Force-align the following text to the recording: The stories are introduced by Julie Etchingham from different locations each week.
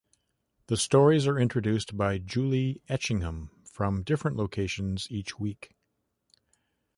The 0.65 0.77
stories 0.77 1.27
are 1.27 1.37
introduced 1.37 1.95
by 1.95 2.17
Julie 2.17 2.81
Etchingham 2.89 3.51
from 3.67 4.01
different 4.01 4.35
locations 4.35 5.05
each 5.11 5.37
week. 5.37 5.75